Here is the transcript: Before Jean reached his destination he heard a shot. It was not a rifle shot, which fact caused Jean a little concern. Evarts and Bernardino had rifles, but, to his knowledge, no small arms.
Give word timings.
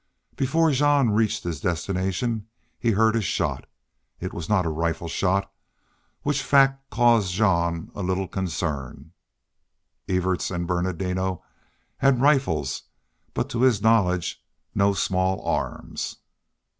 Before 0.35 0.71
Jean 0.71 1.11
reached 1.11 1.43
his 1.43 1.59
destination 1.61 2.47
he 2.79 2.89
heard 2.93 3.15
a 3.15 3.21
shot. 3.21 3.69
It 4.19 4.33
was 4.33 4.49
not 4.49 4.65
a 4.65 4.69
rifle 4.69 5.07
shot, 5.07 5.53
which 6.23 6.41
fact 6.41 6.89
caused 6.89 7.33
Jean 7.33 7.91
a 7.93 8.01
little 8.01 8.27
concern. 8.27 9.11
Evarts 10.07 10.49
and 10.49 10.65
Bernardino 10.65 11.43
had 11.97 12.19
rifles, 12.19 12.81
but, 13.35 13.47
to 13.51 13.61
his 13.61 13.83
knowledge, 13.83 14.43
no 14.73 14.95
small 14.95 15.39
arms. 15.45 16.15